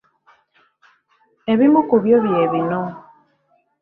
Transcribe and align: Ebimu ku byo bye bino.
Ebimu 1.51 1.81
ku 1.89 1.95
byo 2.03 2.17
bye 2.25 2.43
bino. 2.51 2.81